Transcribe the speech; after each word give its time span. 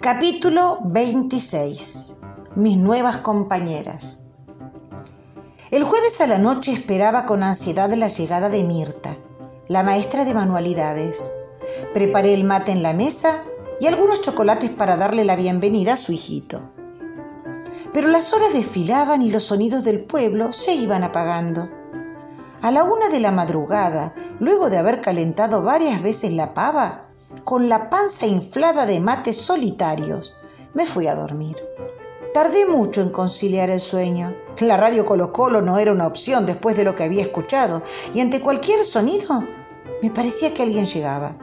Capítulo 0.00 0.78
26. 0.84 2.16
Mis 2.56 2.76
nuevas 2.76 3.18
compañeras. 3.18 4.24
El 5.70 5.84
jueves 5.84 6.20
a 6.20 6.26
la 6.26 6.38
noche 6.38 6.72
esperaba 6.72 7.24
con 7.24 7.42
ansiedad 7.44 7.92
la 7.92 8.08
llegada 8.08 8.48
de 8.48 8.64
Mirta, 8.64 9.16
la 9.68 9.84
maestra 9.84 10.24
de 10.24 10.34
manualidades. 10.34 11.30
Preparé 11.94 12.34
el 12.34 12.42
mate 12.44 12.72
en 12.72 12.82
la 12.82 12.94
mesa 12.94 13.44
y 13.80 13.86
algunos 13.86 14.20
chocolates 14.22 14.70
para 14.70 14.96
darle 14.96 15.24
la 15.24 15.36
bienvenida 15.36 15.92
a 15.92 15.96
su 15.96 16.12
hijito. 16.12 16.70
Pero 17.92 18.08
las 18.08 18.32
horas 18.32 18.54
desfilaban 18.54 19.22
y 19.22 19.30
los 19.30 19.44
sonidos 19.44 19.84
del 19.84 20.04
pueblo 20.04 20.52
se 20.52 20.74
iban 20.74 21.04
apagando. 21.04 21.70
A 22.60 22.70
la 22.70 22.84
una 22.84 23.08
de 23.08 23.20
la 23.20 23.30
madrugada, 23.30 24.14
luego 24.40 24.68
de 24.68 24.78
haber 24.78 25.00
calentado 25.00 25.62
varias 25.62 26.02
veces 26.02 26.32
la 26.32 26.54
pava, 26.54 27.01
con 27.44 27.68
la 27.68 27.90
panza 27.90 28.26
inflada 28.26 28.86
de 28.86 29.00
mates 29.00 29.36
solitarios, 29.36 30.34
me 30.74 30.86
fui 30.86 31.06
a 31.06 31.14
dormir. 31.14 31.56
Tardé 32.32 32.66
mucho 32.66 33.02
en 33.02 33.10
conciliar 33.10 33.68
el 33.68 33.80
sueño. 33.80 34.34
La 34.60 34.76
radio 34.76 35.04
Colo 35.04 35.32
Colo 35.32 35.60
no 35.60 35.78
era 35.78 35.92
una 35.92 36.06
opción 36.06 36.46
después 36.46 36.76
de 36.76 36.84
lo 36.84 36.94
que 36.94 37.02
había 37.02 37.22
escuchado, 37.22 37.82
y 38.14 38.20
ante 38.20 38.40
cualquier 38.40 38.84
sonido 38.84 39.44
me 40.02 40.10
parecía 40.10 40.54
que 40.54 40.62
alguien 40.62 40.86
llegaba. 40.86 41.36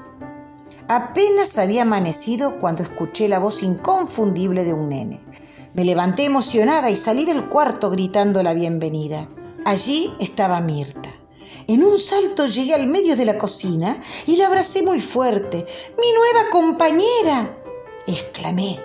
Apenas 0.87 1.59
había 1.59 1.83
amanecido 1.83 2.59
cuando 2.59 2.81
escuché 2.81 3.27
la 3.27 3.37
voz 3.37 3.61
inconfundible 3.61 4.63
de 4.63 4.73
un 4.73 4.89
nene. 4.89 5.21
Me 5.75 5.85
levanté 5.85 6.25
emocionada 6.25 6.89
y 6.89 6.95
salí 6.95 7.25
del 7.25 7.45
cuarto 7.45 7.91
gritando 7.91 8.41
la 8.41 8.55
bienvenida. 8.55 9.29
Allí 9.65 10.11
estaba 10.19 10.59
Mirta. 10.61 11.09
En 11.67 11.83
un 11.83 11.99
salto 11.99 12.45
llegué 12.45 12.73
al 12.73 12.87
medio 12.87 13.15
de 13.15 13.25
la 13.25 13.37
cocina 13.37 13.99
y 14.25 14.35
la 14.35 14.47
abracé 14.47 14.83
muy 14.83 15.01
fuerte. 15.01 15.65
¡Mi 15.97 16.11
nueva 16.13 16.49
compañera! 16.51 17.57
exclamé. 18.07 18.79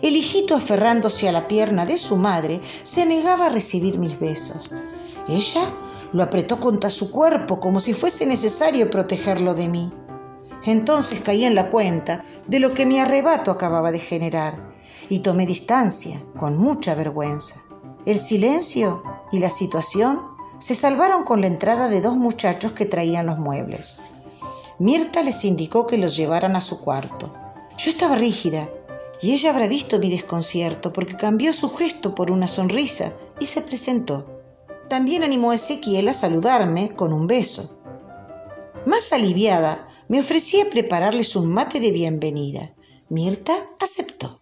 El 0.00 0.16
hijito, 0.16 0.54
aferrándose 0.54 1.28
a 1.28 1.32
la 1.32 1.48
pierna 1.48 1.86
de 1.86 1.98
su 1.98 2.16
madre, 2.16 2.60
se 2.82 3.06
negaba 3.06 3.46
a 3.46 3.50
recibir 3.50 3.98
mis 3.98 4.18
besos. 4.18 4.70
Ella 5.28 5.62
lo 6.12 6.22
apretó 6.22 6.60
contra 6.60 6.90
su 6.90 7.10
cuerpo 7.10 7.60
como 7.60 7.80
si 7.80 7.94
fuese 7.94 8.26
necesario 8.26 8.90
protegerlo 8.90 9.54
de 9.54 9.68
mí. 9.68 9.92
Entonces 10.64 11.20
caí 11.20 11.44
en 11.44 11.54
la 11.54 11.70
cuenta 11.70 12.24
de 12.46 12.60
lo 12.60 12.72
que 12.74 12.86
mi 12.86 12.98
arrebato 13.00 13.50
acababa 13.50 13.90
de 13.90 13.98
generar 13.98 14.72
y 15.08 15.20
tomé 15.20 15.46
distancia 15.46 16.20
con 16.36 16.56
mucha 16.56 16.94
vergüenza. 16.94 17.60
El 18.06 18.18
silencio 18.18 19.02
y 19.30 19.38
la 19.38 19.50
situación 19.50 20.31
se 20.62 20.76
salvaron 20.76 21.24
con 21.24 21.40
la 21.40 21.48
entrada 21.48 21.88
de 21.88 22.00
dos 22.00 22.16
muchachos 22.16 22.70
que 22.70 22.86
traían 22.86 23.26
los 23.26 23.36
muebles. 23.36 23.98
Mirta 24.78 25.24
les 25.24 25.44
indicó 25.44 25.88
que 25.88 25.98
los 25.98 26.16
llevaran 26.16 26.54
a 26.54 26.60
su 26.60 26.80
cuarto. 26.80 27.34
Yo 27.76 27.90
estaba 27.90 28.14
rígida 28.14 28.70
y 29.20 29.32
ella 29.32 29.50
habrá 29.50 29.66
visto 29.66 29.98
mi 29.98 30.08
desconcierto 30.08 30.92
porque 30.92 31.16
cambió 31.16 31.52
su 31.52 31.74
gesto 31.74 32.14
por 32.14 32.30
una 32.30 32.46
sonrisa 32.46 33.12
y 33.40 33.46
se 33.46 33.62
presentó. 33.62 34.40
También 34.88 35.24
animó 35.24 35.50
a 35.50 35.56
Ezequiel 35.56 36.08
a 36.08 36.12
saludarme 36.12 36.94
con 36.94 37.12
un 37.12 37.26
beso. 37.26 37.82
Más 38.86 39.12
aliviada, 39.12 39.88
me 40.06 40.20
ofrecí 40.20 40.60
a 40.60 40.70
prepararles 40.70 41.34
un 41.34 41.52
mate 41.52 41.80
de 41.80 41.90
bienvenida. 41.90 42.72
Mirta 43.08 43.54
aceptó. 43.80 44.38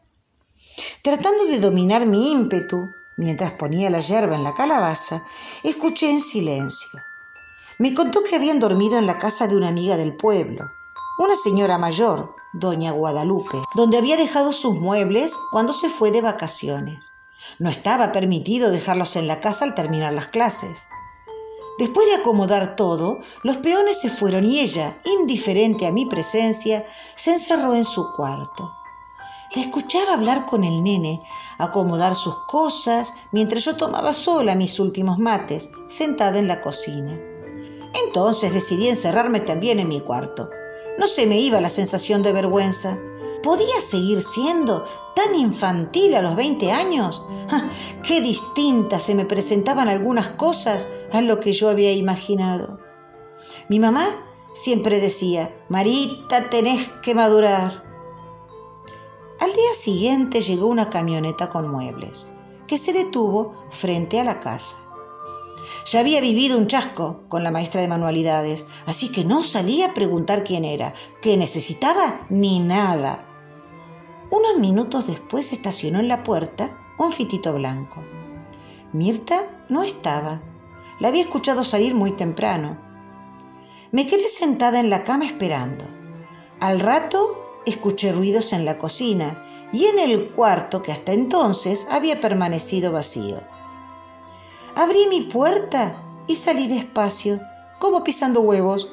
Tratando 1.02 1.46
de 1.46 1.60
dominar 1.60 2.04
mi 2.04 2.30
ímpetu, 2.30 2.76
Mientras 3.20 3.52
ponía 3.52 3.90
la 3.90 4.00
yerba 4.00 4.34
en 4.34 4.44
la 4.44 4.54
calabaza, 4.54 5.22
escuché 5.62 6.10
en 6.10 6.22
silencio. 6.22 7.02
Me 7.78 7.92
contó 7.92 8.24
que 8.24 8.34
habían 8.34 8.58
dormido 8.58 8.96
en 8.96 9.06
la 9.06 9.18
casa 9.18 9.46
de 9.46 9.56
una 9.58 9.68
amiga 9.68 9.98
del 9.98 10.16
pueblo, 10.16 10.70
una 11.18 11.36
señora 11.36 11.76
mayor, 11.76 12.34
doña 12.54 12.92
Guadalupe, 12.92 13.58
donde 13.74 13.98
había 13.98 14.16
dejado 14.16 14.52
sus 14.52 14.76
muebles 14.76 15.36
cuando 15.52 15.74
se 15.74 15.90
fue 15.90 16.10
de 16.12 16.22
vacaciones. 16.22 17.10
No 17.58 17.68
estaba 17.68 18.10
permitido 18.10 18.70
dejarlos 18.70 19.14
en 19.16 19.28
la 19.28 19.38
casa 19.38 19.66
al 19.66 19.74
terminar 19.74 20.14
las 20.14 20.28
clases. 20.28 20.86
Después 21.78 22.06
de 22.06 22.14
acomodar 22.14 22.74
todo, 22.74 23.18
los 23.42 23.58
peones 23.58 24.00
se 24.00 24.08
fueron 24.08 24.46
y 24.46 24.60
ella, 24.60 24.98
indiferente 25.04 25.86
a 25.86 25.92
mi 25.92 26.06
presencia, 26.06 26.86
se 27.16 27.34
encerró 27.34 27.74
en 27.74 27.84
su 27.84 28.14
cuarto. 28.14 28.79
La 29.54 29.62
escuchaba 29.62 30.12
hablar 30.12 30.46
con 30.46 30.62
el 30.62 30.84
nene, 30.84 31.20
acomodar 31.58 32.14
sus 32.14 32.36
cosas, 32.46 33.14
mientras 33.32 33.64
yo 33.64 33.76
tomaba 33.76 34.12
sola 34.12 34.54
mis 34.54 34.78
últimos 34.78 35.18
mates, 35.18 35.70
sentada 35.88 36.38
en 36.38 36.46
la 36.46 36.60
cocina. 36.60 37.18
Entonces 38.06 38.54
decidí 38.54 38.86
encerrarme 38.86 39.40
también 39.40 39.80
en 39.80 39.88
mi 39.88 40.00
cuarto. 40.00 40.48
No 40.98 41.08
se 41.08 41.26
me 41.26 41.40
iba 41.40 41.60
la 41.60 41.68
sensación 41.68 42.22
de 42.22 42.32
vergüenza. 42.32 42.96
¿Podía 43.42 43.80
seguir 43.80 44.22
siendo 44.22 44.84
tan 45.16 45.34
infantil 45.34 46.14
a 46.14 46.22
los 46.22 46.36
20 46.36 46.70
años? 46.70 47.24
¡Qué 48.04 48.20
distintas 48.20 49.02
se 49.02 49.16
me 49.16 49.24
presentaban 49.24 49.88
algunas 49.88 50.28
cosas 50.28 50.86
a 51.12 51.22
lo 51.22 51.40
que 51.40 51.52
yo 51.52 51.70
había 51.70 51.92
imaginado! 51.92 52.78
Mi 53.68 53.80
mamá 53.80 54.06
siempre 54.52 55.00
decía, 55.00 55.52
Marita, 55.68 56.50
tenés 56.50 56.86
que 57.02 57.16
madurar. 57.16 57.89
Al 59.50 59.56
día 59.56 59.74
siguiente 59.74 60.42
llegó 60.42 60.68
una 60.68 60.90
camioneta 60.90 61.50
con 61.50 61.68
muebles, 61.68 62.34
que 62.68 62.78
se 62.78 62.92
detuvo 62.92 63.52
frente 63.68 64.20
a 64.20 64.24
la 64.24 64.38
casa. 64.38 64.92
Ya 65.90 65.98
había 65.98 66.20
vivido 66.20 66.56
un 66.56 66.68
chasco 66.68 67.24
con 67.28 67.42
la 67.42 67.50
maestra 67.50 67.80
de 67.80 67.88
manualidades, 67.88 68.68
así 68.86 69.10
que 69.10 69.24
no 69.24 69.42
salía 69.42 69.86
a 69.86 69.92
preguntar 69.92 70.44
quién 70.44 70.64
era, 70.64 70.94
qué 71.20 71.36
necesitaba, 71.36 72.28
ni 72.30 72.60
nada. 72.60 73.24
Unos 74.30 74.60
minutos 74.60 75.08
después 75.08 75.52
estacionó 75.52 75.98
en 75.98 76.06
la 76.06 76.22
puerta 76.22 76.70
un 76.96 77.10
fitito 77.10 77.52
blanco. 77.52 78.04
Mirta 78.92 79.64
no 79.68 79.82
estaba. 79.82 80.40
La 81.00 81.08
había 81.08 81.22
escuchado 81.22 81.64
salir 81.64 81.96
muy 81.96 82.12
temprano. 82.12 82.78
Me 83.90 84.06
quedé 84.06 84.28
sentada 84.28 84.78
en 84.78 84.90
la 84.90 85.02
cama 85.02 85.24
esperando. 85.24 85.84
Al 86.60 86.78
rato 86.78 87.39
escuché 87.66 88.12
ruidos 88.12 88.52
en 88.52 88.64
la 88.64 88.78
cocina 88.78 89.44
y 89.72 89.86
en 89.86 89.98
el 89.98 90.30
cuarto 90.30 90.82
que 90.82 90.92
hasta 90.92 91.12
entonces 91.12 91.86
había 91.90 92.20
permanecido 92.20 92.92
vacío. 92.92 93.40
Abrí 94.74 95.06
mi 95.08 95.22
puerta 95.22 95.96
y 96.26 96.36
salí 96.36 96.68
despacio, 96.68 97.40
como 97.78 98.04
pisando 98.04 98.40
huevos. 98.40 98.88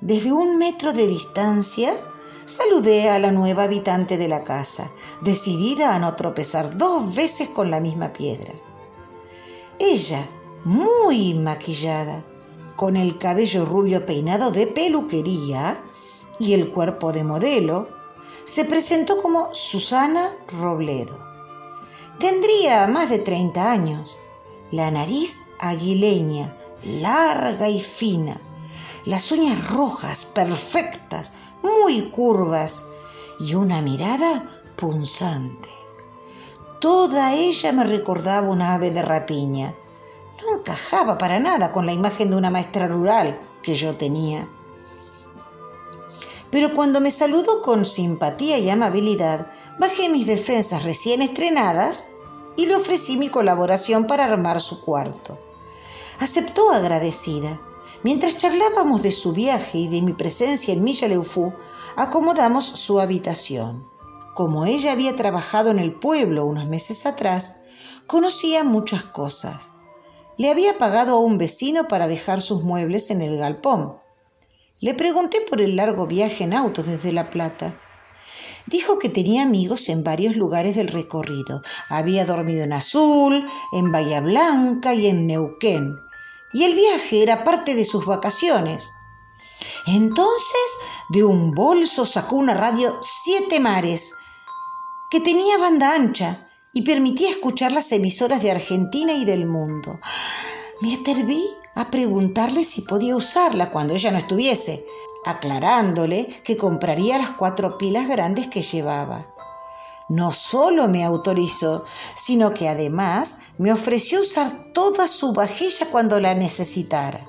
Desde 0.00 0.32
un 0.32 0.58
metro 0.58 0.92
de 0.92 1.06
distancia 1.06 1.94
saludé 2.44 3.10
a 3.10 3.18
la 3.18 3.32
nueva 3.32 3.64
habitante 3.64 4.16
de 4.16 4.28
la 4.28 4.44
casa, 4.44 4.88
decidida 5.20 5.94
a 5.94 5.98
no 5.98 6.14
tropezar 6.14 6.76
dos 6.76 7.14
veces 7.14 7.48
con 7.48 7.70
la 7.70 7.80
misma 7.80 8.12
piedra. 8.12 8.52
Ella, 9.78 10.24
muy 10.64 11.34
maquillada, 11.34 12.24
con 12.76 12.96
el 12.96 13.18
cabello 13.18 13.64
rubio 13.64 14.06
peinado 14.06 14.52
de 14.52 14.66
peluquería, 14.66 15.82
y 16.38 16.52
el 16.52 16.70
cuerpo 16.70 17.12
de 17.12 17.24
modelo, 17.24 17.88
se 18.44 18.64
presentó 18.64 19.18
como 19.18 19.54
Susana 19.54 20.32
Robledo. 20.48 21.18
Tendría 22.18 22.86
más 22.86 23.10
de 23.10 23.18
30 23.18 23.70
años, 23.70 24.16
la 24.70 24.90
nariz 24.90 25.50
aguileña, 25.58 26.56
larga 26.82 27.68
y 27.68 27.80
fina, 27.80 28.40
las 29.04 29.30
uñas 29.32 29.68
rojas, 29.68 30.24
perfectas, 30.24 31.34
muy 31.62 32.02
curvas 32.10 32.84
y 33.38 33.54
una 33.54 33.82
mirada 33.82 34.62
punzante. 34.76 35.68
Toda 36.80 37.34
ella 37.34 37.72
me 37.72 37.84
recordaba 37.84 38.48
una 38.48 38.74
ave 38.74 38.90
de 38.90 39.02
rapiña. 39.02 39.74
No 40.42 40.58
encajaba 40.58 41.18
para 41.18 41.40
nada 41.40 41.72
con 41.72 41.86
la 41.86 41.92
imagen 41.92 42.30
de 42.30 42.36
una 42.36 42.50
maestra 42.50 42.86
rural 42.86 43.40
que 43.62 43.74
yo 43.74 43.96
tenía 43.96 44.46
pero 46.50 46.74
cuando 46.74 47.00
me 47.00 47.10
saludó 47.10 47.60
con 47.60 47.84
simpatía 47.84 48.58
y 48.58 48.70
amabilidad, 48.70 49.48
bajé 49.78 50.08
mis 50.08 50.26
defensas 50.26 50.84
recién 50.84 51.22
estrenadas 51.22 52.08
y 52.56 52.66
le 52.66 52.76
ofrecí 52.76 53.16
mi 53.16 53.28
colaboración 53.28 54.06
para 54.06 54.24
armar 54.24 54.60
su 54.60 54.84
cuarto. 54.84 55.38
Aceptó 56.20 56.70
agradecida. 56.70 57.60
Mientras 58.02 58.38
charlábamos 58.38 59.02
de 59.02 59.10
su 59.10 59.32
viaje 59.32 59.78
y 59.78 59.88
de 59.88 60.00
mi 60.00 60.12
presencia 60.12 60.72
en 60.72 60.84
Millaleufú, 60.84 61.52
acomodamos 61.96 62.64
su 62.64 63.00
habitación. 63.00 63.88
Como 64.34 64.66
ella 64.66 64.92
había 64.92 65.16
trabajado 65.16 65.70
en 65.70 65.78
el 65.78 65.94
pueblo 65.94 66.46
unos 66.46 66.66
meses 66.66 67.06
atrás, 67.06 67.62
conocía 68.06 68.64
muchas 68.64 69.02
cosas. 69.02 69.70
Le 70.38 70.50
había 70.50 70.78
pagado 70.78 71.16
a 71.16 71.20
un 71.20 71.38
vecino 71.38 71.88
para 71.88 72.08
dejar 72.08 72.40
sus 72.40 72.62
muebles 72.62 73.10
en 73.10 73.22
el 73.22 73.38
galpón. 73.38 73.96
Le 74.80 74.92
pregunté 74.94 75.40
por 75.48 75.62
el 75.62 75.76
largo 75.76 76.06
viaje 76.06 76.44
en 76.44 76.52
auto 76.52 76.82
desde 76.82 77.12
La 77.12 77.30
Plata. 77.30 77.80
Dijo 78.66 78.98
que 78.98 79.08
tenía 79.08 79.42
amigos 79.42 79.88
en 79.88 80.04
varios 80.04 80.36
lugares 80.36 80.76
del 80.76 80.88
recorrido. 80.88 81.62
Había 81.88 82.26
dormido 82.26 82.64
en 82.64 82.72
Azul, 82.72 83.46
en 83.72 83.92
Bahía 83.92 84.20
Blanca 84.20 84.92
y 84.92 85.06
en 85.06 85.26
Neuquén. 85.26 85.96
Y 86.52 86.64
el 86.64 86.74
viaje 86.74 87.22
era 87.22 87.44
parte 87.44 87.74
de 87.74 87.84
sus 87.84 88.04
vacaciones. 88.04 88.90
Entonces 89.86 90.66
de 91.08 91.24
un 91.24 91.52
bolso 91.52 92.04
sacó 92.04 92.36
una 92.36 92.54
radio 92.54 92.98
Siete 93.00 93.60
Mares, 93.60 94.14
que 95.10 95.20
tenía 95.20 95.56
banda 95.58 95.94
ancha 95.94 96.50
y 96.72 96.82
permitía 96.82 97.30
escuchar 97.30 97.72
las 97.72 97.90
emisoras 97.92 98.42
de 98.42 98.50
Argentina 98.50 99.12
y 99.12 99.24
del 99.24 99.46
mundo. 99.46 100.00
Me 100.82 100.94
atreví 100.94 101.42
a 101.76 101.90
preguntarle 101.90 102.64
si 102.64 102.82
podía 102.82 103.14
usarla 103.14 103.70
cuando 103.70 103.94
ella 103.94 104.10
no 104.10 104.18
estuviese, 104.18 104.84
aclarándole 105.24 106.26
que 106.42 106.56
compraría 106.56 107.18
las 107.18 107.30
cuatro 107.30 107.78
pilas 107.78 108.08
grandes 108.08 108.48
que 108.48 108.62
llevaba. 108.62 109.26
No 110.08 110.32
solo 110.32 110.88
me 110.88 111.04
autorizó, 111.04 111.84
sino 112.14 112.54
que 112.54 112.68
además 112.68 113.40
me 113.58 113.72
ofreció 113.72 114.20
usar 114.20 114.72
toda 114.72 115.06
su 115.06 115.32
vajilla 115.32 115.86
cuando 115.90 116.18
la 116.18 116.34
necesitara. 116.34 117.26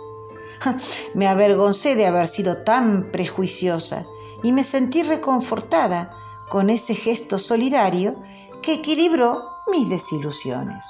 Me 1.13 1.27
avergoncé 1.27 1.95
de 1.95 2.05
haber 2.05 2.27
sido 2.27 2.63
tan 2.63 3.11
prejuiciosa 3.11 4.05
y 4.43 4.53
me 4.53 4.63
sentí 4.63 5.03
reconfortada 5.03 6.11
con 6.49 6.69
ese 6.69 6.95
gesto 6.95 7.37
solidario 7.37 8.15
que 8.61 8.75
equilibró 8.75 9.43
mis 9.71 9.89
desilusiones. 9.89 10.85